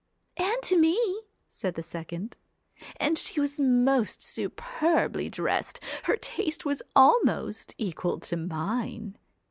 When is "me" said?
0.79-1.21